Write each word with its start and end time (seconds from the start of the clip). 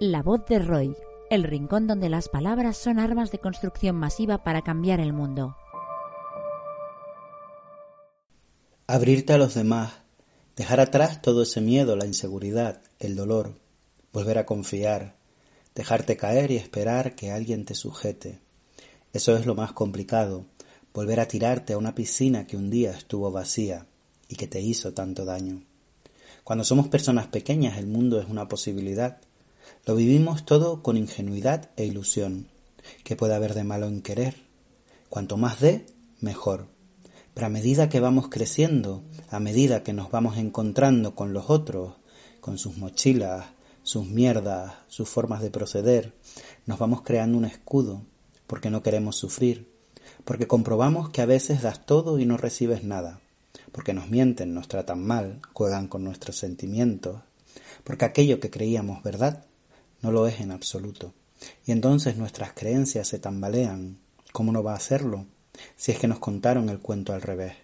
La 0.00 0.22
voz 0.22 0.46
de 0.46 0.60
Roy, 0.60 0.96
el 1.28 1.44
rincón 1.44 1.86
donde 1.86 2.08
las 2.08 2.30
palabras 2.30 2.78
son 2.78 2.98
armas 2.98 3.30
de 3.30 3.38
construcción 3.38 3.96
masiva 3.96 4.42
para 4.42 4.62
cambiar 4.62 4.98
el 4.98 5.12
mundo. 5.12 5.56
Abrirte 8.86 9.34
a 9.34 9.38
los 9.38 9.52
demás, 9.54 9.92
dejar 10.56 10.80
atrás 10.80 11.20
todo 11.20 11.42
ese 11.42 11.60
miedo, 11.60 11.96
la 11.96 12.06
inseguridad, 12.06 12.80
el 12.98 13.14
dolor, 13.14 13.56
volver 14.12 14.38
a 14.38 14.46
confiar, 14.46 15.16
dejarte 15.74 16.16
caer 16.16 16.50
y 16.50 16.56
esperar 16.56 17.14
que 17.14 17.30
alguien 17.30 17.66
te 17.66 17.74
sujete. 17.74 18.40
Eso 19.12 19.36
es 19.36 19.44
lo 19.44 19.54
más 19.54 19.72
complicado, 19.72 20.46
volver 20.94 21.20
a 21.20 21.28
tirarte 21.28 21.74
a 21.74 21.78
una 21.78 21.94
piscina 21.94 22.46
que 22.46 22.56
un 22.56 22.70
día 22.70 22.92
estuvo 22.92 23.30
vacía 23.30 23.84
y 24.28 24.36
que 24.36 24.46
te 24.46 24.62
hizo 24.62 24.94
tanto 24.94 25.26
daño. 25.26 25.62
Cuando 26.44 26.64
somos 26.64 26.88
personas 26.88 27.26
pequeñas 27.26 27.76
el 27.76 27.86
mundo 27.86 28.18
es 28.18 28.28
una 28.30 28.48
posibilidad, 28.48 29.20
lo 29.88 29.94
vivimos 29.94 30.44
todo 30.44 30.82
con 30.82 30.96
ingenuidad 30.96 31.70
e 31.76 31.86
ilusión. 31.86 32.48
¿Qué 33.04 33.16
puede 33.16 33.34
haber 33.34 33.54
de 33.54 33.64
malo 33.64 33.86
en 33.86 34.02
querer? 34.02 34.34
Cuanto 35.08 35.36
más 35.36 35.60
dé, 35.60 35.86
mejor. 36.20 36.66
Pero 37.32 37.46
a 37.46 37.50
medida 37.50 37.88
que 37.88 38.00
vamos 38.00 38.28
creciendo, 38.28 39.02
a 39.30 39.40
medida 39.40 39.82
que 39.82 39.92
nos 39.92 40.10
vamos 40.10 40.36
encontrando 40.36 41.14
con 41.14 41.32
los 41.32 41.48
otros, 41.48 41.94
con 42.40 42.58
sus 42.58 42.76
mochilas, 42.76 43.46
sus 43.82 44.06
mierdas, 44.06 44.74
sus 44.88 45.08
formas 45.08 45.40
de 45.40 45.50
proceder, 45.50 46.14
nos 46.66 46.78
vamos 46.78 47.00
creando 47.02 47.38
un 47.38 47.46
escudo, 47.46 48.02
porque 48.46 48.68
no 48.68 48.82
queremos 48.82 49.16
sufrir, 49.16 49.72
porque 50.24 50.46
comprobamos 50.46 51.08
que 51.08 51.22
a 51.22 51.26
veces 51.26 51.62
das 51.62 51.86
todo 51.86 52.18
y 52.18 52.26
no 52.26 52.36
recibes 52.36 52.84
nada, 52.84 53.20
porque 53.72 53.94
nos 53.94 54.10
mienten, 54.10 54.52
nos 54.52 54.68
tratan 54.68 55.02
mal, 55.02 55.40
juegan 55.54 55.88
con 55.88 56.04
nuestros 56.04 56.36
sentimientos, 56.36 57.22
porque 57.84 58.04
aquello 58.04 58.40
que 58.40 58.50
creíamos 58.50 59.02
verdad 59.02 59.46
no 60.00 60.12
lo 60.12 60.26
es 60.26 60.40
en 60.40 60.50
absoluto. 60.50 61.14
Y 61.66 61.72
entonces 61.72 62.16
nuestras 62.16 62.52
creencias 62.52 63.08
se 63.08 63.18
tambalean. 63.18 63.98
¿Cómo 64.32 64.52
no 64.52 64.62
va 64.62 64.72
a 64.72 64.76
hacerlo? 64.76 65.26
Si 65.76 65.92
es 65.92 65.98
que 65.98 66.08
nos 66.08 66.18
contaron 66.18 66.68
el 66.68 66.80
cuento 66.80 67.12
al 67.12 67.22
revés, 67.22 67.54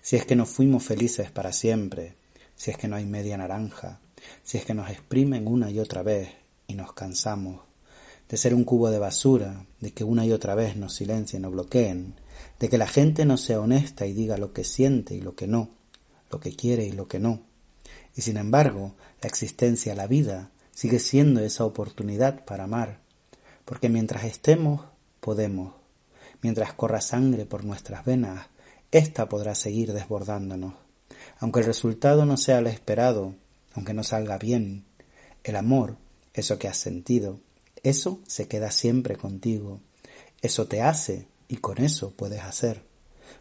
si 0.00 0.16
es 0.16 0.24
que 0.24 0.36
no 0.36 0.46
fuimos 0.46 0.84
felices 0.84 1.30
para 1.30 1.52
siempre, 1.52 2.16
si 2.54 2.70
es 2.70 2.76
que 2.76 2.86
no 2.86 2.96
hay 2.96 3.06
media 3.06 3.36
naranja, 3.36 4.00
si 4.44 4.58
es 4.58 4.64
que 4.64 4.74
nos 4.74 4.90
exprimen 4.90 5.48
una 5.48 5.70
y 5.70 5.80
otra 5.80 6.02
vez 6.02 6.28
y 6.68 6.74
nos 6.74 6.92
cansamos 6.92 7.62
de 8.32 8.38
ser 8.38 8.54
un 8.54 8.64
cubo 8.64 8.90
de 8.90 8.98
basura, 8.98 9.66
de 9.78 9.92
que 9.92 10.04
una 10.04 10.24
y 10.24 10.32
otra 10.32 10.54
vez 10.54 10.74
nos 10.74 10.94
silencien 10.94 11.44
o 11.44 11.50
bloqueen, 11.50 12.14
de 12.58 12.70
que 12.70 12.78
la 12.78 12.86
gente 12.86 13.26
no 13.26 13.36
sea 13.36 13.60
honesta 13.60 14.06
y 14.06 14.14
diga 14.14 14.38
lo 14.38 14.54
que 14.54 14.64
siente 14.64 15.14
y 15.14 15.20
lo 15.20 15.34
que 15.34 15.46
no, 15.46 15.68
lo 16.30 16.40
que 16.40 16.56
quiere 16.56 16.86
y 16.86 16.92
lo 16.92 17.08
que 17.08 17.18
no. 17.18 17.42
Y 18.16 18.22
sin 18.22 18.38
embargo, 18.38 18.94
la 19.20 19.28
existencia, 19.28 19.94
la 19.94 20.06
vida, 20.06 20.50
sigue 20.72 20.98
siendo 20.98 21.40
esa 21.40 21.64
oportunidad 21.64 22.44
para 22.44 22.64
amar, 22.64 23.00
porque 23.64 23.88
mientras 23.88 24.24
estemos, 24.24 24.86
podemos. 25.20 25.74
Mientras 26.40 26.72
corra 26.72 27.00
sangre 27.00 27.46
por 27.46 27.64
nuestras 27.64 28.04
venas, 28.04 28.48
ésta 28.90 29.28
podrá 29.28 29.54
seguir 29.54 29.92
desbordándonos. 29.92 30.74
Aunque 31.38 31.60
el 31.60 31.66
resultado 31.66 32.26
no 32.26 32.36
sea 32.36 32.58
el 32.58 32.66
esperado, 32.66 33.34
aunque 33.74 33.94
no 33.94 34.02
salga 34.02 34.38
bien, 34.38 34.84
el 35.44 35.56
amor, 35.56 35.96
eso 36.34 36.58
que 36.58 36.68
has 36.68 36.76
sentido, 36.76 37.40
eso 37.82 38.20
se 38.26 38.48
queda 38.48 38.70
siempre 38.70 39.16
contigo. 39.16 39.80
Eso 40.40 40.66
te 40.66 40.82
hace 40.82 41.28
y 41.48 41.56
con 41.56 41.78
eso 41.78 42.12
puedes 42.14 42.40
hacer. 42.42 42.84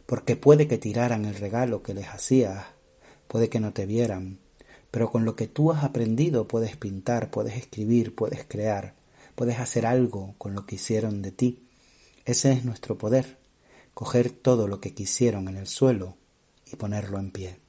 Porque 0.06 0.36
puede 0.36 0.68
que 0.68 0.78
tiraran 0.78 1.26
el 1.26 1.36
regalo 1.36 1.84
que 1.84 1.94
les 1.94 2.08
hacías, 2.08 2.66
puede 3.28 3.50
que 3.50 3.60
no 3.60 3.74
te 3.74 3.86
vieran, 3.86 4.40
pero 4.92 5.10
con 5.10 5.26
lo 5.26 5.36
que 5.36 5.48
tú 5.48 5.72
has 5.72 5.84
aprendido 5.84 6.48
puedes 6.48 6.78
pintar, 6.78 7.32
puedes 7.32 7.56
escribir, 7.56 8.14
puedes 8.14 8.46
crear, 8.46 8.94
puedes 9.36 9.60
hacer 9.60 9.86
algo 9.86 10.36
con 10.38 10.54
lo 10.54 10.66
que 10.66 10.76
hicieron 10.76 11.22
de 11.22 11.32
ti. 11.32 11.64
Ese 12.26 12.52
es 12.52 12.66
nuestro 12.66 12.98
poder, 12.98 13.38
coger 13.94 14.30
todo 14.30 14.68
lo 14.68 14.82
que 14.82 14.94
quisieron 14.94 15.48
en 15.48 15.58
el 15.58 15.68
suelo 15.68 16.18
y 16.72 16.76
ponerlo 16.76 17.20
en 17.20 17.32
pie. 17.32 17.60